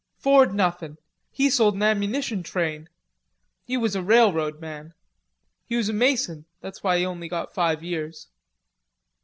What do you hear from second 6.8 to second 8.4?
why he only got five years."